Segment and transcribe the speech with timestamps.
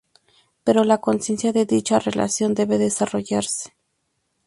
[0.63, 3.75] Pero la conciencia de dicha relación debe desarrollarse.